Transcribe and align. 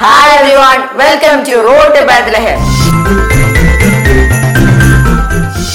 Hi 0.00 0.26
everyone 0.32 0.80
welcome 0.98 1.36
to 1.46 1.54
road 1.66 1.88
to 1.94 2.02
Bethlehem. 2.10 2.58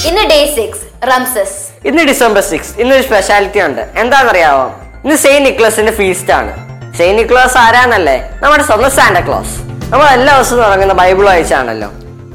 ഇന്ന് 0.08 0.22
day 0.30 0.38
six 0.56 0.82
റംസസ് 1.10 1.56
ഇന്ന് 1.88 2.02
ഡിസംബർ 2.10 2.42
സിക്സ് 2.50 2.70
ഇന്നൊരു 2.82 3.04
സ്പെഷ്യാലിറ്റി 3.08 3.60
ഉണ്ട്. 3.66 3.82
എന്താണെന്നറിയാവോ? 4.02 4.64
ഇന്ന് 5.04 5.16
സെയിന്റ് 5.24 5.44
നിക്ലസിന്റെ 5.48 5.92
ഫീസ്റ്റ് 5.98 6.32
ആണ്. 6.38 6.52
സെയിന്റ് 6.98 7.18
നിക്ലാസ് 7.22 7.58
ആരാന്നല്ലേ? 7.64 8.16
നമ്മുടെ 8.44 8.64
സ്വന്തം 8.70 8.92
സാന്റ 8.98 9.20
ക്ലോസ് 9.26 9.54
നമ്മൾ 9.90 10.06
എല്ലാ 10.16 10.32
ദിവസവും 10.38 10.62
തുടങ്ങുന്ന 10.64 10.96
ബൈബിൾ 11.02 11.26
വായിച്ചാണല്ലോ. 11.30 11.88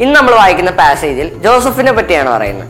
ഇന്ന് 0.04 0.14
നമ്മൾ 0.20 0.36
വായിക്കുന്ന 0.42 0.74
പാസേജിൽ 0.82 1.30
ജോസഫിനെ 1.46 1.94
പറ്റിയാണ് 2.00 2.30
പറയുന്നത്. 2.36 2.70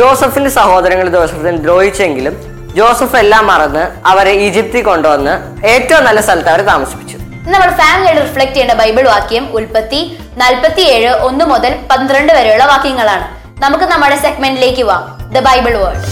ജോസഫിന്റെ 0.00 0.52
സഹോദരങ്ങൾ 0.60 1.08
ജോസഫിനെ 1.16 1.54
ദ്രോഹിച്ചെങ്കിലും 1.66 2.36
ജോസഫ് 2.78 3.18
എല്ലാം 3.24 3.46
മറന്ന് 3.52 3.84
അവരെ 4.12 4.34
ഈജിപ്തിൽ 4.44 4.84
കൊണ്ടുവന്ന് 4.90 5.34
ഏറ്റവും 5.74 6.04
നല്ല 6.10 6.20
സ്ഥലത്ത് 6.28 6.52
അവരെ 6.54 6.66
താമസിപ്പിച്ചു. 6.72 7.16
ഇന്ന് 7.16 7.21
നമ്മൾ 7.46 7.70
ഫാമിലിയിൽ 7.70 8.20
റിഫ്ലക്ട് 8.22 8.52
ചെയ്യേണ്ട 8.52 8.72
ബൈബിൾ 8.72 9.08
വാക്യം 9.08 9.44
ഉൽപ്പത്തി 9.52 10.18
നാൽപ്പത്തി 10.36 10.80
ഏഴ് 10.80 11.08
ഒന്ന് 11.08 11.44
മുതൽ 11.44 11.74
പന്ത്രണ്ട് 11.90 12.32
വരെയുള്ള 12.32 12.64
വാക്യങ്ങളാണ്. 12.64 13.26
നമുക്ക് 13.62 13.84
നമ്മുടെ 13.84 14.16
സെഗ്മെന്റിലേക്ക് 14.16 14.82
പോവാം. 14.82 15.32
ദ 15.32 15.40
ബൈബിൾ 15.40 15.76
വേൾഡ് 15.76 16.02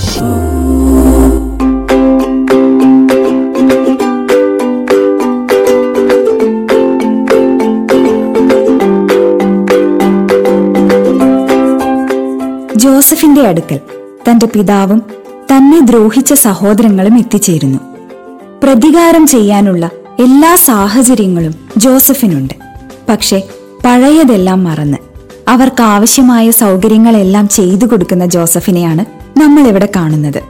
ജോസഫിന്റെ 12.77 13.47
അടുക്കൽ 13.47 13.81
തന്റെ 14.31 14.47
പിതാവും 14.47 15.03
തന്നെ 15.55 15.81
ദ്രോഹിച്ച 15.81 16.33
സഹോദരങ്ങളും 16.33 17.19
എത്തിച്ചേരുന്നു. 17.19 17.79
പ്രതികാരം 18.63 19.27
ചെയ്യാനുള്ള 19.27 19.91
എല്ലാ 20.21 20.57
സാഹചര്യങ്ങളും 20.57 21.55
ജോസഫിനുണ്ട്. 21.77 22.55
പക്ഷെ 23.09 23.43
പഴയതെല്ലാം 23.85 24.65
മറന്ന്. 24.65 24.99
അവർക്ക് 25.49 25.83
ആവശ്യമായ 25.83 26.51
സൗകര്യങ്ങളെല്ലാം 26.51 27.49
ചെയ്തു 27.49 27.85
കൊടുക്കുന്ന 27.85 28.27
ജോസഫിനെയാണ് 28.27 29.05
നമ്മൾ 29.39 29.69
ഇവിടെ 29.69 29.89
കാണുന്നത്. 29.97 30.43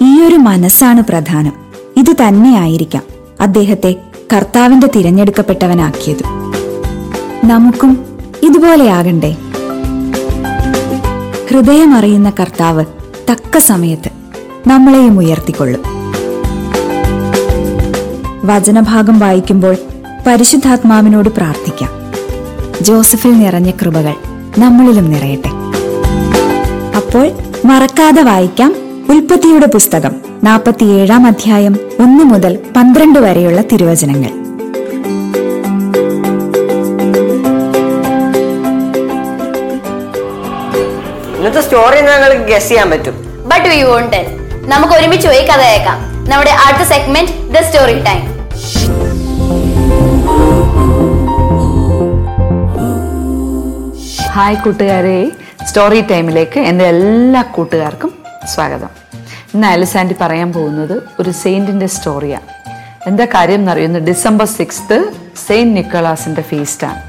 ഈയൊരു 0.00 0.36
മനസ്സാണ് 0.36 1.02
പ്രധാനം. 1.02 1.52
ഇത് 1.96 2.16
തന്നെയായിരിക്കാം 2.28 3.02
അദ്ദേഹത്തെ 3.40 3.94
കർത്താവിന്റെ 4.32 4.86
തിരഞ്ഞെടുക്കപ്പെട്ടവനാക്കിയത്. 4.86 6.22
നമുക്കും 7.44 8.04
ഇതുപോലെയാകണ്ടേ 8.42 9.36
ഹൃദയമറിയുന്ന 11.50 12.32
കർത്താവ് 12.40 12.84
തക്ക 13.30 13.58
സമയത്ത് 13.58 14.10
നമ്മളെയും 14.68 15.18
ഉയർത്തിക്കൊള്ളും. 15.18 15.93
വചനഭാഗം 18.44 19.18
വായിക്കുമ്പോൾ 19.18 19.76
പരിശുദ്ധാത്മാവിനോട് 20.26 21.28
പ്രാർത്ഥിക്കാം. 21.28 21.90
ജോസഫിൽ 22.80 23.38
നിറഞ്ഞ 23.38 23.70
കൃപകൾ 23.70 24.14
നമ്മളിലും 24.58 25.10
നിറയട്ടെ. 25.12 25.50
അപ്പോൾ 26.96 27.30
മറക്കാതെ 27.64 28.22
വായിക്കാം 28.22 28.74
ഉൽപ്പത്തിയുടെ 29.08 29.66
പുസ്തകം 29.66 30.12
നാൽപ്പത്തിയേഴാം 30.44 31.26
അധ്യായം 31.26 31.76
ഒന്ന് 32.00 32.24
മുതൽ 32.24 32.58
പന്ത്രണ്ട് 32.76 33.18
വരെയുള്ള 33.18 33.60
തിരുവചനങ്ങൾ. 33.60 34.28
ഇന്നത്തെ 41.36 41.60
സ്റ്റോറി 41.60 42.00
ഞങ്ങൾക്ക് 42.00 42.40
ഗസ് 42.40 42.68
ചെയ്യാൻ 42.68 42.90
പറ്റും. 42.90 43.14
ബട്ട് 43.46 43.68
വി 43.68 43.82
വോണ്ട് 43.82 44.12
ടെൽ 44.12 44.26
നമുക്ക് 44.66 44.94
ഒരുമിച്ച് 44.94 45.28
പോയി 45.28 45.42
കഥ 45.42 45.62
കേൾക്കാം. 45.62 45.98
നമ്മുടെ 46.30 46.50
അടുത്ത 46.50 46.88
segment 46.88 47.58
the 47.58 47.62
story 47.62 48.04
time 48.04 48.33
hi 54.34 54.56
കൂട്ടുകാരെ. 54.56 55.30
സ്റ്റോറി 55.66 56.00
ടൈമിലേക്ക് 56.00 56.60
എന്റെ 56.60 56.84
എല്ലാ 56.84 57.42
കൂട്ടുകാർക്കും 57.42 58.10
സ്വാഗതം. 58.54 58.88
ഇന്ന് 59.54 59.66
അലസാൻഡി 59.66 60.14
പറയാൻ 60.20 60.52
പോകുന്നത് 60.52 61.02
ഒരു 61.20 61.30
സെയിന്റിന്റെ 61.30 61.86
സ്റ്റോറിയാണ് 61.86 62.48
എന്താ 63.06 63.24
കാര്യം 63.24 63.54
എന്നറിയുന്നു 63.54 63.98
ഡിസംബർ 63.98 64.46
സിക്സ്ത്ത് 64.46 65.12
സെയിന്റ് 65.46 65.76
നിക്കോളാസിന്റെ 65.76 66.42
ഫീസ്റ്റാണ് 66.42 67.02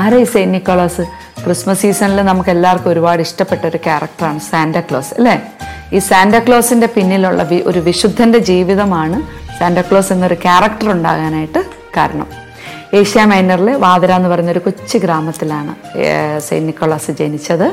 ആരേ 0.00 0.24
സെയിന്റ് 0.24 0.54
നിക്കോളാസ്? 0.54 1.02
ക്രിസ്മസ് 1.44 1.80
സീസണിൽ 1.80 2.22
നമുക്ക് 2.22 2.50
എല്ലാവർക്കും 2.50 2.90
ഒരുപാട് 2.90 3.22
ഇഷ്ടപ്പെട്ട 3.22 3.66
ഒരു 3.66 3.76
ക്യാരക്ടറാണ് 3.76 4.40
സാന്റാക്ലോസ് 4.40 5.14
അല്ലേ? 5.14 5.42
ഈ 5.92 5.98
സാന്റാക്ലോസിന്റെ 5.98 6.86
പിന്നിലുള്ള 6.86 7.48
ഒരു 7.66 7.78
വിശുദ്ധന്റെ 7.78 8.38
ജീവിതമാണ് 8.38 9.22
സാന്റാക്ലോസ് 9.58 10.12
എന്നൊരു 10.12 10.34
ക്യാരക്ടർ 10.34 10.90
ഉണ്ടാകാനായിട്ട് 10.90 11.62
കാരണം. 11.96 12.49
ഏഷ്യ 12.98 13.24
മൈനറിൽ 13.30 13.68
വാതിര 13.84 14.12
എന്ന് 14.18 14.28
പറയുന്നൊരു 14.30 14.62
കൊച്ചു 14.64 14.98
ഗ്രാമത്തിലാണ് 15.02 15.72
സെയിൻ 15.96 16.40
സെയിന്റ് 16.46 16.68
നിക്കോളാസ് 16.68 17.10
ജനിച്ചത്. 17.20 17.66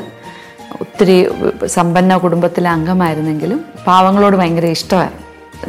ഒത്തിരി 0.84 1.16
സമ്പന്ന 1.76 2.16
കുടുംബത്തിലെ 2.24 2.68
അംഗമായിരുന്നെങ്കിലും 2.74 3.60
പാവങ്ങളോട് 3.86 4.36
ഭയങ്കര 4.40 4.68
ഇഷ്ടമായിരുന്നു. 4.76 5.24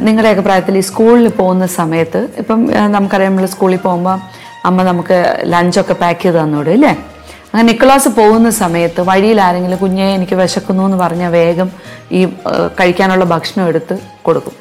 നിങ്ങളുടെ 0.06 0.30
അഭിപ്രായത്തിൽ 0.34 0.74
ഈ 0.80 0.84
സ്കൂളിൽ 0.90 1.28
പോകുന്ന 1.40 1.66
സമയത്ത് 1.80 2.20
ഇപ്പം 2.42 2.60
നമുക്കറിയാം 2.94 3.32
നമ്മൾ 3.32 3.52
സ്കൂളിൽ 3.54 3.80
പോകുമ്പോൾ 3.86 4.16
അമ്മ 4.68 4.82
നമുക്ക് 4.90 5.18
ലഞ്ചൊക്കെ 5.52 5.94
പാക്ക് 6.02 6.22
ചെയ്ത് 6.24 6.38
തന്നോടും 6.40 6.72
ഇല്ലേ? 6.76 6.92
അങ്ങനെ 7.50 7.66
നിക്കോളാസ് 7.70 8.10
പോകുന്ന 8.20 8.48
സമയത്ത് 8.62 9.00
വഴിയിൽ 9.10 9.38
ആരെങ്കിലും 9.46 9.78
കുഞ്ഞെ 9.84 10.08
എനിക്ക് 10.16 10.36
വിശക്കുന്നു 10.42 10.82
എന്ന് 10.88 10.98
പറഞ്ഞാൽ 11.04 11.30
വേഗം 11.40 11.70
ഈ 12.18 12.20
കഴിക്കാനുള്ള 12.80 13.24
ഭക്ഷണം 13.34 13.64
എടുത്ത് 13.70 13.96
കൊടുക്കും. 14.26 14.56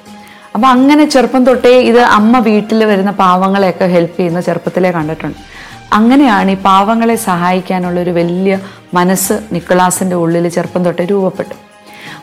അപ്പൊ 0.55 0.67
അങ്ങനെ 0.75 1.03
ചെറുപ്പം 1.13 1.41
തൊട്ടേ 1.47 1.73
ഇത് 1.91 2.01
അമ്മ 2.17 2.39
വീട്ടിൽ 2.49 2.79
വരുന്ന 2.91 3.11
പാവങ്ങളെയൊക്കെ 3.23 3.87
ഹെൽപ്പ് 3.95 4.17
ചെയ്യുന്ന 4.19 4.41
ചെറുപ്പത്തിലേ 4.47 4.91
കണ്ടിട്ടുണ്ട്. 4.97 5.39
അങ്ങനെയാണ് 5.97 6.51
ഈ 6.55 6.57
പാവങ്ങളെ 6.69 7.15
സഹായിക്കാനുള്ള 7.29 7.99
ഒരു 8.05 8.13
വലിയ 8.19 8.55
മനസ്സ് 8.97 9.35
നിക്കോളാസിന്റെ 9.55 10.15
ഉള്ളിൽ 10.23 10.47
ചെറുപ്പം 10.55 10.81
തൊട്ടേ 10.87 11.05
രൂപപ്പെട്ടു. 11.11 11.55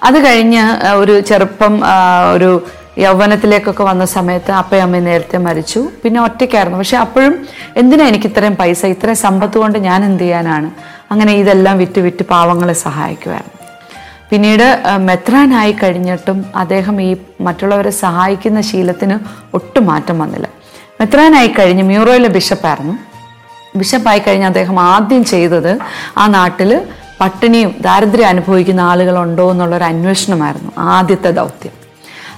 അത് 0.08 0.18
കഴിഞ്ഞ് 0.26 0.64
ഒരു 1.02 1.14
ചെറുപ്പം 1.30 1.74
ഒരു 2.34 2.50
യൗവനത്തിലേക്കൊക്കെ 3.04 3.84
വന്ന 3.90 4.04
സമയത്ത് 4.16 4.52
അപ്പയും 4.60 4.84
അമ്മയും 4.86 5.04
നേരത്തെ 5.10 5.38
മരിച്ചു. 5.46 5.80
പിന്നെ 6.02 6.18
ഒറ്റയ്ക്കായിരുന്നു. 6.26 6.78
പക്ഷെ 6.82 6.98
അപ്പോഴും 7.04 7.34
എന്തിനാ 7.80 8.04
എനിക്ക് 8.12 8.28
ഇത്രയും 8.32 8.56
പൈസ 8.62 8.80
ഇത്രയും 8.94 9.20
സമ്പത്ത് 9.26 9.56
കൊണ്ട് 9.62 9.78
ഞാൻ 9.88 10.00
എന്ത് 10.08 10.24
ചെയ്യാനാണ്? 10.26 10.70
അങ്ങനെ 11.12 11.32
ഇതെല്ലാം 11.42 11.76
വിറ്റ് 11.82 12.00
വിറ്റ് 12.06 12.26
പാവങ്ങളെ 12.32 12.76
സഹായിക്കുമായിരുന്നു 12.86 13.55
പിന്നീട് 14.30 14.82
മെത്രാനായി 14.96 15.72
കഴിഞ്ഞിട്ടും 15.72 16.44
അദ്ദേഹം 16.56 17.02
ഈ 17.02 17.16
മറ്റുള്ളവരെ 17.40 17.90
സഹായിക്കുന്ന 17.90 18.60
ശീലത്തിന് 18.60 19.18
ഒട്ടും 19.54 19.86
മാറ്റം 19.86 20.18
വന്നില്ല. 20.18 20.48
മെത്രാനായി 21.00 21.46
കഴിഞ്ഞ് 21.46 21.82
മ്യൂറോയിലെ 21.82 22.28
ബിഷപ്പായിരുന്നു. 22.28 22.94
ബിഷപ്പായി 23.76 24.18
കഴിഞ്ഞ് 24.18 24.46
അദ്ദേഹം 24.46 24.80
ആദ്യം 24.80 25.24
ചെയ്തത് 25.24 25.78
ആ 26.18 26.26
നാട്ടിൽ 26.26 26.86
പട്ടിണിയും 27.20 27.74
ദാരിദ്ര്യം 27.80 28.28
അനുഭവിക്കുന്ന 28.28 28.80
ആളുകളുണ്ടോ 28.80 29.50
എന്നുള്ളൊരു 29.50 29.84
അന്വേഷണമായിരുന്നു 29.84 30.72
ആദ്യത്തെ 30.78 31.30
ദൗത്യം. 31.30 31.72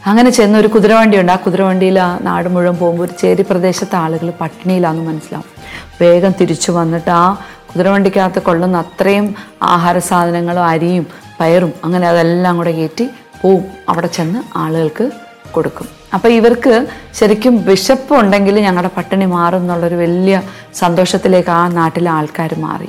അങ്ങനെ 0.07 0.31
ചെന്ന 0.31 0.59
ഒരു 0.59 0.69
കുതിരവണ്ടിയുണ്ട്. 0.69 1.33
ആ 1.33 1.37
കുതിരവണ്ടിയിൽ 1.37 2.01
ആ 2.01 2.19
നാട് 2.23 2.49
മുഴുവൻ 2.49 2.77
പോകുമ്പോൾ 2.77 3.05
ഒരു 3.05 3.13
ചേരി 3.21 3.43
പ്രദേശത്തെ 3.43 3.97
ആളുകൾ 3.97 4.33
പട്ടിണിയിലാണെന്ന് 4.41 5.11
മനസ്സിലാവും. 5.11 5.63
വേഗം 6.01 6.33
തിരിച്ചു 6.41 6.73
വന്നിട്ട് 6.73 7.11
ആ 7.11 7.33
കുതിരവണ്ടിക്കകത്ത് 7.71 8.43
കൊള്ളുന്ന 8.43 8.79
അത്രയും 8.79 9.35
ആഹാര 9.63 9.99
സാധനങ്ങളും 9.99 10.65
അരിയും 10.65 11.28
പയറും 11.41 11.73
അങ്ങനെ 11.85 12.09
അതെല്ലാം 12.09 12.57
കൂടെ 12.57 12.73
കയറ്റി 12.73 13.09
പോവും. 13.43 13.65
അവിടെ 13.89 14.07
ചെന്ന് 14.07 14.59
ആളുകൾക്ക് 14.59 15.11
കൊടുക്കും. 15.53 15.89
അപ്പോൾ 16.15 16.29
ഇവർക്ക് 16.29 16.87
ശരിക്കും 17.15 17.65
വിശപ്പ് 17.65 18.15
ഉണ്ടെങ്കിൽ 18.15 18.61
ഞങ്ങളുടെ 18.61 18.91
പട്ടിണി 18.97 19.25
മാറും 19.25 19.59
എന്നുള്ളൊരു 19.59 19.95
വലിയ 19.95 20.43
സന്തോഷത്തിലേക്ക് 20.75 21.51
ആ 21.51 21.69
നാട്ടിലെ 21.69 22.11
ആൾക്കാർ 22.11 22.55
മാറി. 22.59 22.89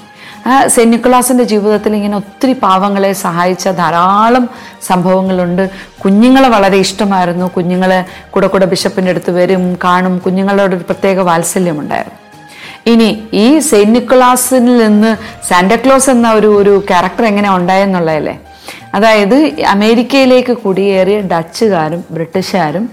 സെന്റ് 0.68 0.94
നിക്കുളാസിന്റെ 0.94 1.44
ജീവിതത്തിൽ 1.44 1.96
ഇങ്ങനെ 1.96 2.16
ഒത്തിരി 2.18 2.54
പാവങ്ങളെ 2.54 3.14
സഹായിച്ച 3.14 3.70
ധാരാളം 3.70 4.50
സംഭവങ്ങളുണ്ട്. 4.82 5.70
കുഞ്ഞുങ്ങളെ 6.06 6.50
വളരെ 6.50 6.78
ഇഷ്ടമായിരുന്നു. 6.78 7.46
കുഞ്ഞുങ്ങളെ 7.58 8.06
കൂടെ 8.30 8.48
കൂടെ 8.48 8.66
ബിഷപ്പിന്റെ 8.66 9.10
അടുത്ത് 9.12 9.32
വരും 9.32 9.78
കാണും. 9.84 10.18
കുഞ്ഞുങ്ങളോട് 10.18 10.76
ഒരു 10.76 10.84
പ്രത്യേക 10.84 11.20
വാത്സല്യമുണ്ടായിരുന്നു. 11.20 12.19
ഇനി 12.88 13.28
ഈ 13.34 13.60
സെയിന്റ് 13.60 13.96
നിക്കോളാസിൽ 13.96 14.78
നിന്ന് 14.78 15.18
സാന്റക്ലോസ് 15.50 16.10
എന്ന 16.10 16.32
ഒരു 16.32 16.48
ഒരു 16.56 16.84
ക്യാരക്ടർ 16.88 17.26
എങ്ങനെ 17.26 17.56
ഉണ്ടായെന്നുള്ളതല്ലേ? 17.56 18.40
അതായത് 18.96 19.36
അമേരിക്കയിലേക്ക് 19.62 20.58
കുടിയേറിയ 20.58 21.20
ഡച്ചുകാരും 21.20 22.04
ബ്രിട്ടീഷുകാരും 22.12 22.90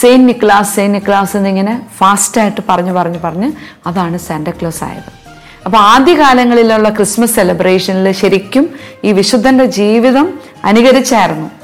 സെയിന്റ് 0.00 0.28
നിക്ലാസ് 0.28 0.74
സെയിന്റ് 0.74 0.98
നിക്ലാസ് 0.98 1.36
എന്നിങ്ങനെ 1.36 1.86
ഫാസ്റ്റായിട്ട് 1.98 2.60
പറഞ്ഞു 2.68 2.92
പറഞ്ഞു 2.92 3.18
പറഞ്ഞ് 3.22 3.52
അതാണ് 3.86 4.18
സാന്റക്ലോസ് 4.18 4.84
ആയത്. 4.84 5.26
അപ്പോൾ 5.64 5.76
ആദ്യകാലങ്ങളിലുള്ള 5.76 6.88
ക്രിസ്മസ് 6.88 7.34
സെലിബ്രേഷനിൽ 7.34 8.12
ശരിക്കും 8.12 8.74
ഈ 9.04 9.12
വിശുദ്ധന്റെ 9.12 9.64
ജീവിതം 9.64 10.40
അനുകരിച്ചായിരുന്നു. 10.64 11.55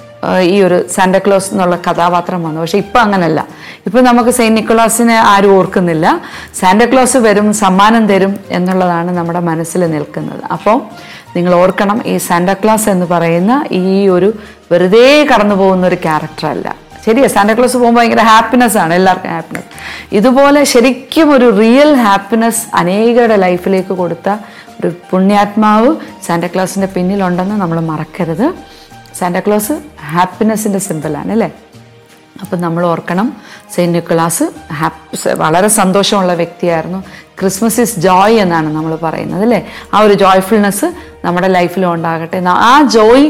ഈ 0.54 0.56
ഒരു 0.66 0.76
സാന്റക്ലോസ് 0.94 1.48
എന്നുള്ള 1.52 1.76
കഥാപാത്രം 1.86 2.42
വന്നു 2.46 2.60
പക്ഷെ 2.62 2.78
ഇപ്പം 2.84 3.00
അങ്ങനല്ല. 3.04 3.40
ഇപ്പം 3.86 4.04
നമുക്ക് 4.08 4.30
സെയിന്റ് 4.38 4.56
നിക്കോളാസിനെ 4.60 5.16
ആരും 5.32 5.52
ഓർക്കുന്നില്ല. 5.58 6.06
സാന്റക്ലോസ് 6.60 7.19
വരും 7.26 7.48
സമ്മാനം 7.62 8.04
തരും 8.12 8.34
എന്നുള്ളതാണ് 8.58 9.10
നമ്മുടെ 9.19 9.40
മനസ്സിൽ 9.50 9.84
നിൽക്കുന്നത്. 9.96 10.42
അപ്പോൾ 10.56 10.76
നിങ്ങൾ 11.36 11.52
ഓർക്കണം 11.54 11.98
ഈ 12.12 12.14
സാന്റക്ലോസ് 12.28 12.88
എന്ന് 12.94 13.06
പറയുന്ന 13.14 13.52
ഈ 13.82 14.08
ഒരു 14.08 14.28
വെറുതെ 14.72 15.08
കടന്നു 15.32 15.54
പോകുന്ന 15.54 15.86
ഒരു 15.86 15.98
ക്യാരക്ടറല്ല 16.06 16.69
ശരിയാ 17.04 17.28
സാന്റാക്ലോസ് 17.34 17.76
പോകുമ്പോൾ 17.76 18.00
ഭയങ്കര 18.00 18.24
ഹാപ്പിനെസ് 18.32 18.76
ആണ് 18.82 18.92
എല്ലാവർക്കും 18.94 19.30
ഹാപ്പിനെസ് 19.36 19.69
ഇതുപോലെ 20.19 20.60
ശരിക്കും 20.72 21.28
ഒരു 21.36 21.46
റിയൽ 21.60 21.90
ഹാപ്പിനെസ് 22.06 22.62
അനേകരുടെ 22.80 23.36
ലൈഫിലേക്ക് 23.46 23.94
കൊടുത്ത 24.02 24.28
ഒരു 24.80 24.90
പുണ്യാത്മാവ് 25.10 25.88
സാന്റക്ലോസിന്റെ 26.26 26.88
പിന്നിലുണ്ടെന്ന് 26.94 27.56
നമ്മൾ 27.62 27.80
മറക്കരുത്. 27.90 28.46
സാന്റാക്ലോസ് 29.19 29.74
ഹാപ്പിനെസ്സിന്റെ 30.14 30.81
സിമ്പിളാണ് 30.88 31.32
അല്ലേ? 31.37 31.50
അപ്പം 32.43 32.59
നമ്മൾ 32.61 32.82
ഓർക്കണം 32.87 33.26
സെയിന്റ് 33.75 33.94
നിക്കോളാസ് 33.97 34.44
ഹാപ്പി 34.73 35.17
വളരെ 35.43 35.69
സന്തോഷമുള്ള 35.69 36.32
വ്യക്തിയായിരുന്നു. 36.35 37.00
ക്രിസ്മസ് 37.41 37.81
ഇസ് 37.81 38.00
ജോയ് 38.00 38.37
എന്നാണ് 38.44 38.69
നമ്മൾ 38.76 38.93
പറയുന്നത് 39.03 39.43
അല്ലേ? 39.43 39.61
ആ 39.94 40.00
ഒരു 40.06 40.14
ജോയ്ഫുൾനെസ് 40.23 40.88
നമ്മുടെ 41.25 41.49
ലൈഫിലും 41.49 41.93
ഉണ്ടാകട്ടെ. 41.93 42.38
ആ 42.70 42.82
ജോയ് 42.97 43.26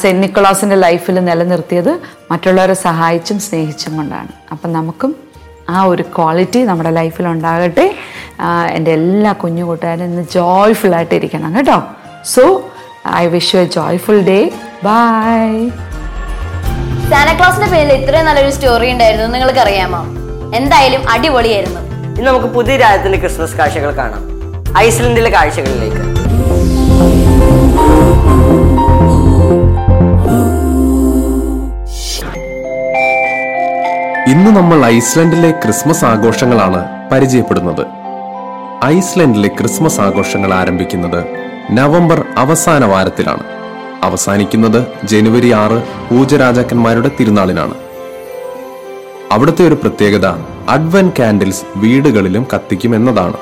സെയിന്റ് 0.00 0.22
നിക്കോളാസിന്റെ 0.22 0.76
ലൈഫിൽ 0.76 1.16
നിലനിർത്തിയത് 1.30 1.92
മറ്റുള്ളവരെ 2.30 2.74
സഹായിച്ചും 2.74 3.40
സ്നേഹിച്ചും 3.46 3.96
കൊണ്ടാണ്. 3.96 4.32
അപ്പം 4.52 4.72
നമുക്കും 4.72 5.12
ആ 5.70 5.82
ഒരു 5.82 6.04
ക്വാളിറ്റി 6.16 6.60
നമ്മുടെ 6.64 6.90
ലൈഫിൽ 6.90 7.26
ഉണ്ടാകട്ടെ. 7.28 7.86
എന്റെ 8.70 8.90
എല്ലാ 8.98 9.32
കുഞ്ഞു 9.32 9.64
കൂട്ടുകാരും 9.64 10.04
ഇന്ന് 10.04 10.24
ഇരിക്കണം 11.14 11.56
കേട്ടോ. 11.56 11.78
So 12.24 12.44
I 13.22 13.26
wish 13.26 13.56
you 13.56 13.60
a 13.60 13.68
joyful 13.78 14.20
day. 14.30 14.40
Bye. 14.84 15.68
സാന്റാക്ലോസിന്റെ 17.10 17.66
പേരിൽ 17.66 17.92
ഇത്രയും 17.92 18.26
നല്ലൊരു 18.26 18.50
സ്റ്റോറി 18.50 18.90
ഉണ്ടായിരുന്നു. 18.92 19.26
നിങ്ങൾക്ക് 19.26 19.60
അറിയാമോ 19.60 20.00
എന്തായാലും 20.56 21.10
അടിപൊളിയായിരുന്നു. 21.10 21.80
ഇനി 22.16 22.26
നമുക്ക് 22.26 22.46
പുതിയ 22.46 22.76
രാജ്യത്തിന്റെ 22.76 23.18
ക്രിസ്മസ് 23.18 23.56
കാഴ്ചകൾ 23.56 23.96
കാണാം. 23.96 24.22
ഐസ്ലൻഡിലെ 24.78 25.30
കാഴ്ചകളിലേക്ക്. 25.30 26.02
ഇന്ന് 34.30 34.50
നമ്മൾ 34.56 34.86
ഐസ്ലൻഡിലെ 34.86 35.50
ക്രിസ്മസ് 35.50 36.04
ആഘോഷങ്ങളാണ് 36.04 37.10
പരിചയപ്പെടുന്നത്. 37.12 37.86
ഐസ്ലൻഡിലെ 38.84 39.48
ക്രിസ്മസ് 39.48 40.00
ആഘോഷങ്ങൾ 40.00 40.54
ആരംഭിക്കുന്നത് 40.54 41.24
നവംബർ 41.70 42.24
അവസാന 42.38 42.84
വാരത്തിലാണ്. 42.84 43.57
അവസാനിക്കുന്നത് 44.02 44.86
ജനുവരി 45.04 45.50
ആറ് 45.50 45.82
പൂജരാജാക്കന്മാരുടെ 46.10 47.10
തിരുനാളിനാണ്. 47.20 47.74
അവിടുത്തെ 49.32 49.66
ഒരു 49.66 49.74
പ്രത്യേകത 49.74 50.26
അഡ്വൻ 50.68 51.12
കാൻഡിൽസ് 51.18 51.62
വീടുകളിലും 51.76 52.46
കത്തിക്കും 52.54 52.94
എന്നതാണ്. 52.94 53.36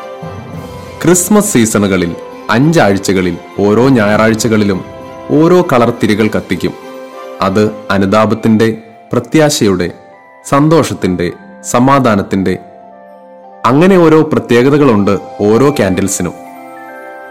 ക്രിസ്മസ് 1.05 1.53
സീസണുകളിൽ 1.53 2.17
അഞ്ചാഴ്ചകളിൽ 2.51 3.39
ഓരോ 3.61 3.89
ഞായറാഴ്ചകളിലും 3.89 4.85
ഓരോ 5.31 5.67
കളർ 5.73 5.93
തിരികൾ 6.03 6.29
കത്തിക്കും. 6.37 6.73
അത് 7.41 7.71
അനുതാപത്തിന്റെ 7.91 8.77
പ്രത്യാശയുടെ 9.13 9.91
സന്തോഷത്തിന്റെ 10.49 11.33
സമാധാനത്തിന്റെ 11.65 12.59
അങ്ങനെ 13.65 13.97
ഓരോ 13.97 14.23
പ്രത്യേകതകളുണ്ട് 14.23 15.19
ഓരോ 15.41 15.75
കാൻഡിൽസിനും. 15.81 16.33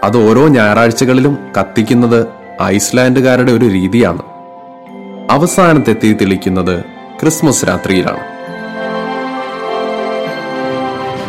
അത് 0.04 0.30
ഓരോ 0.30 0.48
ഞായറാഴ്ചകളിലും 0.48 1.38
കത്തിക്കുന്നത് 1.60 2.26
ഐസ്ലാൻഡുകാരുടെ 2.62 3.52
ഒരു 3.52 3.66
രീതിയാണ്. 3.66 4.22
അവസാനത്തെ 5.30 5.96
തീ 6.04 6.12
തെളിക്കുന്നത് 6.12 6.84
ക്രിസ്മസ് 7.20 7.64
രാത്രിയിലാണ്. 7.68 8.36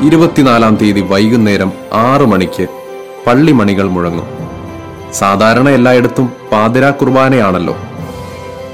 ഇരുപത്തിനാലാം 0.06 0.76
തീയതി 0.76 1.02
വൈകുന്നേരം 1.02 1.72
ആറു 1.94 2.26
മണിക്ക് 2.26 2.68
പള്ളിമണികൾ 3.28 3.90
മുഴങ്ങും. 3.90 4.28
സാധാരണ 5.14 5.70
എല്ലായിടത്തും 5.70 6.34
പാതിരാ 6.52 6.90
കുർബാനയാണല്ലോ. 6.90 7.78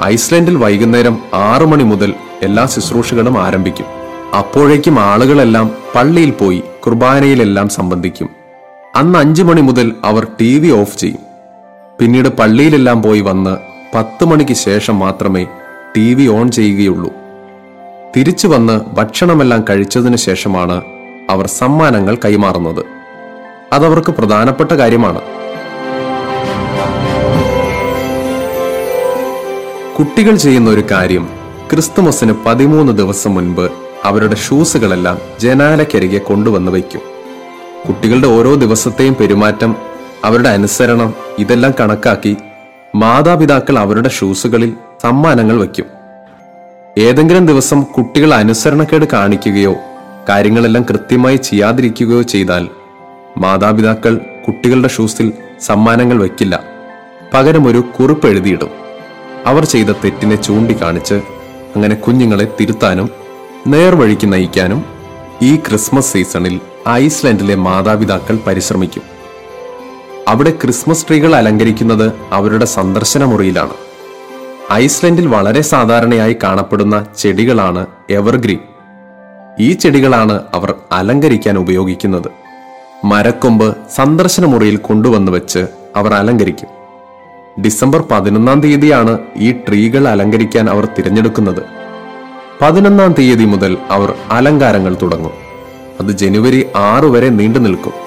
ഐസ്ലൻഡിൽ 0.04 0.56
വൈകുന്നേരം 0.56 1.20
ആറു 1.34 1.66
മണി 1.66 1.84
മുതൽ 1.84 2.14
എല്ലാ 2.42 2.66
ശുശ്രൂഷകളും 2.66 3.44
ആരംഭിക്കും. 3.44 3.86
അപ്പോഴേക്കും 4.38 5.00
ആളുകളെല്ലാം 5.00 5.72
പള്ളിയിൽ 5.96 6.32
പോയി 6.32 6.64
കുർബാനയിലെല്ലാം 6.86 7.70
സംബന്ധിക്കും. 7.70 8.30
അന്ന് 8.96 9.20
അഞ്ചു 9.20 9.44
മണി 9.44 9.62
മുതൽ 9.62 9.94
അവർ 10.04 10.28
ടി 10.42 10.60
വി 10.60 10.70
ഓഫ് 10.70 10.98
ചെയ്യും. 10.98 11.33
പിന്നീട് 12.00 12.30
പള്ളിയിലെല്ലാം 12.30 13.04
പോയി 13.04 13.20
വന്ന് 13.20 13.58
പത്ത് 13.96 14.26
മണിക്ക് 14.26 14.54
ശേഷം 14.54 15.00
മാത്രമേ 15.00 15.48
ടി 15.98 16.14
വി 16.14 16.28
ഓൺ 16.28 16.52
ചെയ്യുകയുള്ളൂ. 16.52 17.14
തിരിച്ചു 18.18 18.48
വന്ന് 18.48 18.96
ഭക്ഷണമെല്ലാം 18.96 19.66
കഴിച്ചതിന് 19.70 20.18
ശേഷമാണ് 20.18 20.82
അവർ 21.30 21.48
സമ്മാനങ്ങൾ 21.48 22.18
കൈമാറുന്നത്. 22.26 22.86
അതവർക്ക് 23.74 24.12
പ്രധാനപ്പെട്ട 24.12 24.72
കാര്യമാണ്. 24.72 25.22
കുട്ടികൾ 30.00 30.36
ചെയ്യുന്ന 30.36 30.70
ഒരു 30.70 30.84
കാര്യം 30.92 31.30
ക്രിസ്തുമസിന് 31.72 32.34
പതിമൂന്ന് 32.46 32.94
ദിവസം 32.94 33.36
മുൻപ് 33.36 33.72
അവരുടെ 34.04 34.36
ഷൂസുകളെല്ലാം 34.36 35.18
ജനാലക്കരികെ 35.40 36.18
കൊണ്ടുവന്ന് 36.18 36.72
വയ്ക്കും. 36.72 37.02
കുട്ടികളുടെ 37.88 38.28
ഓരോ 38.28 38.54
ദിവസത്തെയും 38.54 39.16
പെരുമാറ്റം 39.16 39.93
അവരുടെ 40.24 40.50
അനുസരണം 40.50 41.14
ഇതെല്ലാം 41.40 41.74
കണക്കാക്കി 41.80 42.38
മാതാപിതാക്കൾ 42.96 43.80
അവരുടെ 43.80 44.10
ഷൂസുകളിൽ 44.10 44.74
സമ്മാനങ്ങൾ 45.04 45.60
വയ്ക്കും. 45.60 45.86
ഏതെങ്കിലും 46.98 47.46
ദിവസം 47.46 47.84
കുട്ടികൾ 47.84 48.34
അനുസരണക്കേട് 48.34 49.06
കാണിക്കുകയോ 49.06 49.76
കാര്യങ്ങളെല്ലാം 50.30 50.86
കൃത്യമായി 50.90 51.36
ചെയ്യാതിരിക്കുകയോ 51.36 52.22
ചെയ്താൽ 52.22 52.68
മാതാപിതാക്കൾ 53.38 54.22
കുട്ടികളുടെ 54.48 54.88
ഷൂസിൽ 54.88 55.34
സമ്മാനങ്ങൾ 55.62 56.20
വയ്ക്കില്ല. 56.20 56.64
പകരം 57.34 57.68
ഒരു 57.68 57.78
കുറിപ്പ് 57.78 58.28
എഴുതിയിടും. 58.28 58.70
അവർ 59.46 59.66
ചെയ്ത 59.66 59.88
തെറ്റിനെ 59.88 60.36
ചൂണ്ടിക്കാണിച്ച് 60.36 61.16
അങ്ങനെ 61.76 61.96
കുഞ്ഞുങ്ങളെ 61.96 62.48
തിരുത്താനും 62.60 63.10
നേർവഴിക്ക് 63.68 64.34
നയിക്കാനും 64.34 64.86
ഈ 65.42 65.56
ക്രിസ്മസ് 65.56 66.14
സീസണിൽ 66.14 66.60
ഐസ്ലൻഡിലെ 66.90 67.56
മാതാപിതാക്കൾ 67.56 68.40
പരിശ്രമിക്കും. 68.48 69.13
അവിടെ 70.28 70.50
ക്രിസ്മസ് 70.50 71.08
ട്രീകൾ 71.08 71.36
അലങ്കരിക്കുന്നത് 71.36 72.12
അവരുടെ 72.32 72.66
സന്ദർശന 72.66 73.24
മുറിയിലാണ് 73.24 73.74
ഐസ്ലൻഡിൽ 74.74 75.28
വളരെ 75.28 75.62
സാധാരണയായി 75.62 76.38
കാണപ്പെടുന്ന 76.44 77.06
ചെടികളാണ് 77.18 77.86
എവർഗ്രീൻ. 78.10 78.60
ഈ 79.60 79.74
ചെടികളാണ് 79.74 80.44
അവർ 80.54 80.74
അലങ്കരിക്കാൻ 80.92 81.58
ഉപയോഗിക്കുന്നത്. 81.58 82.28
മരക്കൊമ്പ് 83.06 83.78
സന്ദർശന 83.96 84.46
മുറിയിൽ 84.46 84.76
കൊണ്ടുവന്ന് 84.78 85.32
വെച്ച് 85.32 85.68
അവർ 85.96 86.14
അലങ്കരിക്കും. 86.14 86.70
ഡിസംബർ 87.64 88.04
പതിനൊന്നാം 88.12 88.60
തീയതിയാണ് 88.62 89.20
ഈ 89.38 89.52
ട്രീകൾ 89.52 90.08
അലങ്കരിക്കാൻ 90.08 90.70
അവർ 90.70 90.86
തിരഞ്ഞെടുക്കുന്നത്. 90.86 91.64
പതിനൊന്നാം 92.62 93.16
തീയതി 93.20 93.46
മുതൽ 93.46 93.78
അവർ 93.90 94.14
അലങ്കാരങ്ങൾ 94.32 94.98
തുടങ്ങും. 95.02 95.32
അത് 96.02 96.12
ജനുവരി 96.12 96.68
ആറ് 96.76 97.06
വരെ 97.06 97.30
നീണ്ടു 97.30 97.60
നിൽക്കും 97.60 98.03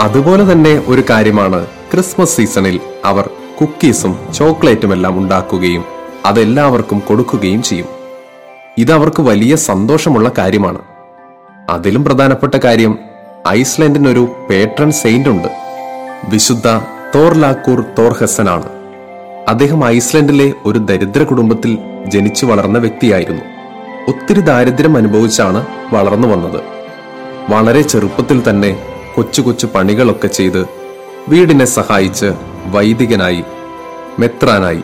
അതുപോലെ 0.00 0.52
തന്നെ 0.52 0.82
ഒരു 0.86 1.02
കാര്യമാണ് 1.10 1.66
ക്രിസ്മസ് 1.66 2.36
സീസണിൽ 2.36 2.80
അവർ 3.04 3.30
കുക്കീസും 3.60 4.18
ചോക്ലേറ്റും 4.34 4.92
എല്ലാം 4.92 5.18
ഉണ്ടാക്കുകയും 5.18 5.84
അതെല്ലാവർക്കും 6.26 6.98
കൊടുക്കുകയും 6.98 7.62
ചെയ്യും. 7.62 7.86
ഇത് 8.78 8.92
അവർക്ക് 8.92 9.22
വലിയ 9.22 9.56
സന്തോഷമുള്ള 9.56 10.30
കാര്യമാണ്. 10.38 10.78
അതിലും 11.70 12.04
പ്രധാനപ്പെട്ട 12.04 12.54
കാര്യം 12.54 12.98
ഐസ്ലൻഡിന് 13.48 14.08
ഒരു 14.08 14.46
പേട്രൺ 14.50 14.92
സെയിന്റ് 14.92 15.28
ഉണ്ട്. 15.28 15.48
വിശുദ്ധ 16.28 16.66
തോർലാക്കൂർ 17.14 17.84
തോർഹസൻ 17.98 18.48
ആണ് 18.48 18.68
അദ്ദേഹം 19.48 19.84
ഐസ്ലൻഡിലെ 19.84 20.52
ഒരു 20.64 20.78
ദരിദ്ര 20.78 21.22
കുടുംബത്തിൽ 21.22 21.78
ജനിച്ചു 22.06 22.46
വളർന്ന 22.46 22.78
വ്യക്തിയായിരുന്നു. 22.78 23.42
ഒത്തിരി 24.08 24.40
ദാരിദ്ര്യം 24.40 24.96
അനുഭവിച്ചാണ് 24.96 25.66
വളർന്നു 25.92 26.28
വന്നത്. 26.28 26.60
വളരെ 27.50 27.82
ചെറുപ്പത്തിൽ 27.82 28.42
തന്നെ 28.50 28.95
കൊച്ചു 29.16 29.42
കൊച്ചു 29.42 29.66
പണികളൊക്കെ 29.66 30.28
ചെയ്ത് 30.28 30.66
വീടിനെ 31.28 31.64
സഹായിച്ച് 31.64 32.32
വൈദികനായി 32.66 33.44
മെത്രാനായി. 34.18 34.82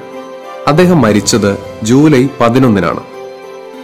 അദ്ദേഹം 0.68 1.02
മരിച്ചത് 1.02 1.58
ജൂലൈ 1.82 2.28
പതിനൊന്നിനാണ്. 2.40 3.00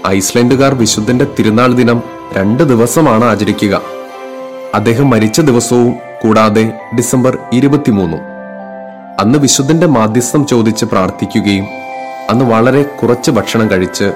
ഐസ്ലൻഡുകാർ 0.07 0.75
വിശുദ്ധന്റെ 0.75 1.27
തിരുനാൾ 1.39 1.73
ദിനം 1.73 2.03
രണ്ട് 2.37 2.63
ദിവസമാണ് 2.63 3.25
ആചരിക്കുക. 3.25 3.81
അദ്ദേഹം 4.75 5.11
മരിച്ച 5.11 5.41
ദിവസവും 5.41 5.95
കൂടാതെ 6.23 6.73
ഡിസംബർ 6.97 7.39
ഇരുപത്തിമൂന്നും. 7.53 8.21
അന്ന് 9.21 9.39
വിശുദ്ധന്റെ 9.39 9.87
മാധ്യസ്ഥം 9.87 10.47
ചോദിച്ച് 10.47 10.85
പ്രാർത്ഥിക്കുകയും 10.85 11.67
അന്ന് 12.31 12.45
വളരെ 12.45 12.83
കുറച്ച് 12.83 13.31
ഭക്ഷണം 13.31 13.71
കഴിച്ച് 13.71 14.13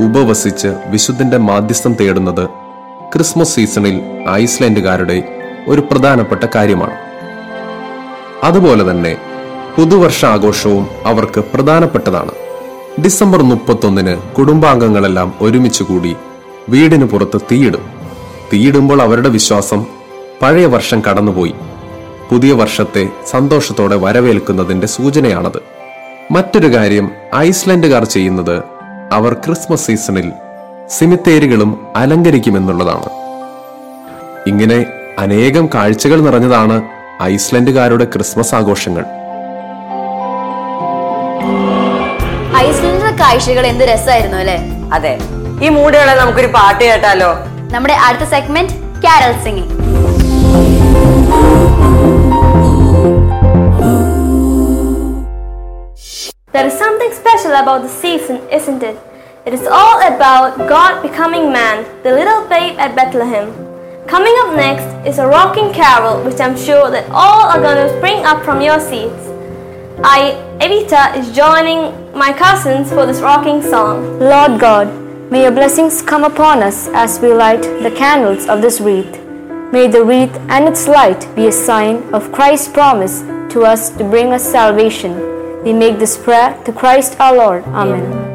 ഉപവസിച്ച് 0.00 0.68
വിശുദ്ധന്റെ 0.86 1.36
മാധ്യസ്ഥം 1.36 1.94
തേടുന്നത് 1.94 2.48
ക്രിസ്മസ് 3.14 3.54
സീസണിൽ 3.54 4.00
ഐസ്ലൻഡുകാരുടെ 4.30 5.22
ഒരു 5.68 5.80
പ്രധാനപ്പെട്ട 5.80 6.44
കാര്യമാണ്. 6.54 6.96
അതുപോലെ 8.44 8.90
തന്നെ 8.90 9.16
പുതുവർഷാഘോഷവും 9.78 10.88
അവർക്ക് 11.04 11.40
പ്രധാനപ്പെട്ടതാണ്. 11.40 12.30
ഡിസംബർ 13.04 13.42
മുപ്പത്തൊന്നിന് 13.42 14.16
കുടുംബാംഗങ്ങളെല്ലാം 14.16 15.34
ഒരുമിച്ച് 15.40 15.82
കൂടി 15.82 16.16
വീടിന് 16.68 17.04
പുറത്ത് 17.04 17.40
തീയിടും. 17.52 17.82
തീയിടുമ്പോൾ 18.52 19.02
അവരുടെ 19.02 19.28
വിശ്വാസം 19.28 19.86
പഴയ 20.42 20.66
വർഷം 20.66 21.02
കടന്നുപോയി. 21.10 21.54
പുതിയ 22.30 22.52
വർഷത്തെ 22.52 23.08
സന്തോഷത്തോടെ 23.30 23.96
വരവേൽക്കുന്നതിന്റെ 23.96 24.86
സൂചനയാണത്. 24.86 25.62
മറ്റൊരു 26.30 26.74
കാര്യം 26.74 27.10
ഐസ്ലൻഡുകാർ 27.34 28.04
ചെയ്യുന്നത് 28.04 28.62
അവർ 29.12 29.32
ക്രിസ്മസ് 29.32 29.86
സീസണിൽ 29.86 30.32
സിമിത്തേരികളും 30.88 31.86
അലങ്കരിക്കുമെന്നുള്ളതാണ്. 31.96 33.10
ഇങ്ങനെ 34.48 34.86
അനേകം 35.18 35.66
കാഴ്ചകൾ 35.74 36.20
നിറഞ്ഞതാണ് 36.20 36.76
ഐസ്ലൻഡുകാരുടെ 37.22 38.04
ക്രിസ്മസ് 38.04 38.54
ആഘോഷങ്ങൾ. 38.54 39.04
ഐസ്ലൻഡിലെ 42.64 43.12
കാഴ്ചകൾ 43.22 43.66
എന്ത് 43.66 43.84
രസമായിരുന്നു 43.84 44.38
അല്ലേ? 44.42 44.58
അതെ. 44.92 45.14
ഈ 45.64 45.68
മൂടുകളെ 45.68 46.14
നമുക്കൊരു 46.20 46.46
പാട്ട് 46.46 46.84
കേട്ടാലോ? 46.84 47.30
നമ്മുടെ 47.74 47.94
അടുത്ത 48.08 48.28
segment 48.34 48.74
carol 49.06 49.34
singing 49.46 49.72
There 56.56 56.68
is 56.68 56.76
something 56.82 57.10
special 57.22 57.54
about 57.62 57.80
the 57.86 57.90
season, 58.02 58.36
isn't 58.58 58.82
it? 58.90 58.96
It 59.48 59.54
is 59.56 59.64
all 59.78 59.98
about 60.12 60.52
God 60.74 60.92
becoming 61.06 61.46
man, 61.56 61.76
the 62.04 62.12
little 62.18 62.42
babe 62.52 62.76
at 62.84 62.92
Bethlehem. 63.00 63.48
Coming 64.08 64.34
up 64.42 64.54
next 64.54 65.08
is 65.08 65.18
a 65.18 65.26
rocking 65.26 65.72
carol, 65.72 66.22
which 66.22 66.40
I'm 66.40 66.56
sure 66.56 66.90
that 66.92 67.10
all 67.10 67.46
are 67.46 67.60
going 67.60 67.76
to 67.76 67.96
spring 67.98 68.24
up 68.24 68.44
from 68.44 68.60
your 68.60 68.78
seats. 68.78 69.26
I, 70.04 70.30
Evita, 70.60 71.16
is 71.16 71.34
joining 71.34 71.90
my 72.16 72.32
cousins 72.32 72.88
for 72.90 73.04
this 73.04 73.20
rocking 73.20 73.60
song. 73.62 74.20
Lord 74.20 74.60
God, 74.60 74.86
may 75.30 75.42
your 75.42 75.50
blessings 75.50 76.02
come 76.02 76.22
upon 76.22 76.62
us 76.62 76.86
as 76.88 77.18
we 77.18 77.32
light 77.32 77.62
the 77.62 77.92
candles 77.96 78.46
of 78.46 78.62
this 78.62 78.80
wreath. 78.80 79.20
May 79.72 79.88
the 79.88 80.04
wreath 80.04 80.34
and 80.48 80.68
its 80.68 80.86
light 80.86 81.28
be 81.34 81.48
a 81.48 81.52
sign 81.52 81.96
of 82.14 82.30
Christ's 82.30 82.68
promise 82.68 83.22
to 83.52 83.64
us 83.64 83.90
to 83.96 84.04
bring 84.04 84.32
us 84.32 84.44
salvation. 84.44 85.64
We 85.64 85.72
make 85.72 85.98
this 85.98 86.16
prayer 86.16 86.56
to 86.64 86.72
Christ 86.72 87.18
our 87.18 87.36
Lord. 87.36 87.64
Amen. 87.64 88.25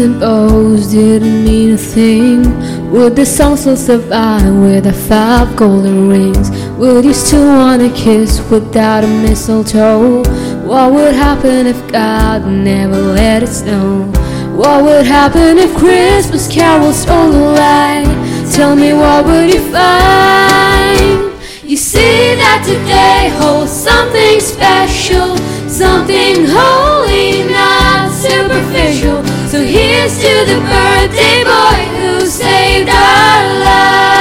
And 0.00 0.20
bows 0.20 0.92
didn't 0.92 1.44
mean 1.44 1.74
a 1.74 1.76
thing. 1.76 2.42
Would 2.90 3.16
the 3.16 3.26
song 3.26 3.56
still 3.56 3.76
survive 3.76 4.54
with 4.54 4.84
the 4.84 4.92
five 4.92 5.56
golden 5.56 6.08
rings? 6.08 6.50
Would 6.78 7.04
you 7.04 7.12
still 7.12 7.46
wanna 7.46 7.90
kiss 7.90 8.40
without 8.50 9.04
a 9.04 9.06
mistletoe? 9.06 10.22
What 10.66 10.92
would 10.92 11.14
happen 11.14 11.66
if 11.66 11.80
God 11.90 12.46
never 12.46 12.96
let 12.96 13.42
it 13.42 13.48
snow? 13.48 14.04
What 14.54 14.84
would 14.84 15.06
happen 15.06 15.58
if 15.58 15.74
Christmas 15.76 16.46
carols 16.46 16.98
stole 17.02 17.32
away? 17.32 18.04
Tell 18.52 18.76
me 18.76 18.92
what 18.92 19.24
would 19.26 19.52
you 19.52 19.60
find? 19.72 21.32
You 21.64 21.76
see 21.76 22.34
that 22.42 22.62
today 22.64 23.30
holds 23.38 23.72
something 23.72 24.38
special, 24.40 25.36
something 25.68 26.46
holy. 26.46 26.98
So 27.58 27.87
here's 29.68 30.16
to 30.18 30.32
the 30.50 30.58
birthday 30.60 31.44
boy 31.44 31.80
who 32.00 32.26
saved 32.26 32.88
our 32.88 33.60
lives. 33.64 34.17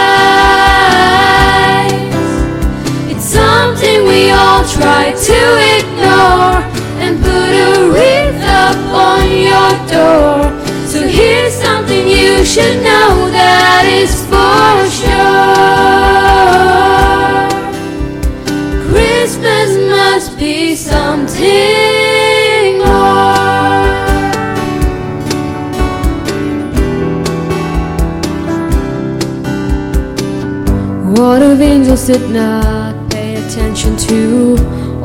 Did 32.07 32.31
not 32.31 33.11
pay 33.11 33.35
attention 33.35 33.97
to 33.97 34.55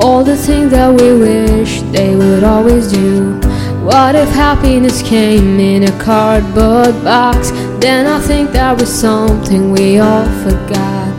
all 0.00 0.22
the 0.22 0.36
things 0.36 0.70
that 0.70 0.88
we 0.88 1.12
wish 1.18 1.80
they 1.90 2.14
would 2.14 2.44
always 2.44 2.92
do? 2.92 3.40
What 3.82 4.14
if 4.14 4.28
happiness 4.28 5.02
came 5.02 5.58
in 5.58 5.82
a 5.82 5.98
cardboard 6.00 6.94
box? 7.02 7.50
Then 7.80 8.06
I 8.06 8.20
think 8.20 8.52
that 8.52 8.78
was 8.78 8.88
something 8.88 9.72
we 9.72 9.98
all 9.98 10.26
forgot. 10.44 11.10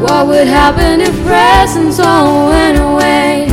What 0.00 0.26
would 0.26 0.48
happen 0.48 1.00
if 1.00 1.14
presents 1.24 2.00
all 2.00 2.48
went 2.48 2.76
away? 2.76 3.46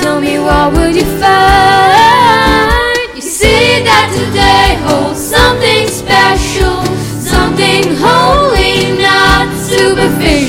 Tell 0.00 0.20
me 0.20 0.38
what 0.38 0.72
would 0.74 0.94
you 0.94 1.08
find? 1.18 3.16
You 3.16 3.20
see 3.20 3.82
that 3.82 4.14
today 4.14 4.78
holds 4.86 5.18
something 5.18 5.88
special, 5.88 6.86
something 7.18 7.82
holy, 7.98 8.96
not 9.02 9.50
superficial. 9.58 10.41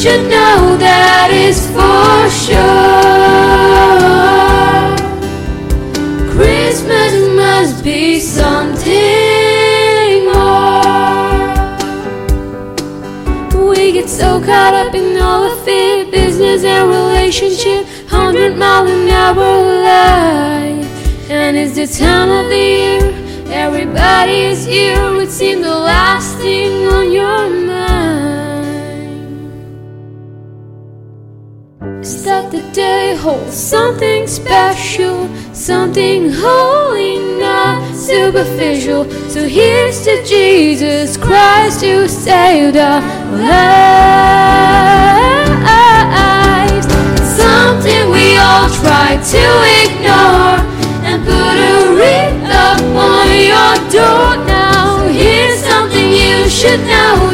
Should 0.00 0.30
know 0.30 0.78
that 0.78 1.28
is 1.30 1.66
for 1.76 2.30
sure. 2.32 2.56
Christmas 6.32 7.12
must 7.36 7.84
be 7.84 8.18
something 8.18 8.94
more. 10.24 10.80
We 13.68 13.92
get 13.92 14.08
so 14.08 14.40
caught 14.42 14.72
up 14.72 14.94
in 14.94 15.20
all 15.20 15.50
the 15.50 15.56
fear, 15.66 16.06
business 16.10 16.64
and 16.64 16.88
relationship, 16.88 17.84
hundred 18.08 18.56
mile 18.56 18.86
an 18.86 19.06
hour 19.06 19.36
life. 19.84 21.30
And 21.30 21.58
it's 21.58 21.74
the 21.74 21.86
time 21.86 22.30
of 22.30 22.48
the 22.48 22.56
year, 22.56 23.12
everybody 23.52 24.44
is 24.52 24.64
here. 24.64 25.12
Would 25.12 25.30
seem 25.30 25.60
the 25.60 25.76
last 25.76 26.38
thing 26.38 26.86
on 26.88 27.12
your 27.12 27.50
mind. 27.50 27.69
The 32.50 32.62
day 32.72 33.14
holds 33.14 33.56
something 33.56 34.26
special, 34.26 35.28
something 35.54 36.32
holy, 36.32 37.38
not 37.38 37.94
superficial. 37.94 39.08
So 39.28 39.46
here's 39.46 40.02
to 40.04 40.20
Jesus 40.24 41.16
Christ 41.16 41.82
who 41.82 42.08
saved 42.08 42.76
our 42.76 43.00
lives. 43.30 43.70
Something 47.22 48.10
we 48.10 48.36
all 48.36 48.68
try 48.82 49.16
to 49.34 49.44
ignore 49.84 50.58
and 51.06 51.22
put 51.22 51.56
a 51.72 51.94
wreath 51.94 52.50
up 52.50 52.82
on 52.98 53.28
your 53.52 53.76
door 53.94 54.36
now. 54.44 55.06
Here's 55.06 55.60
something 55.60 56.10
you 56.10 56.48
should 56.48 56.80
know 56.80 57.30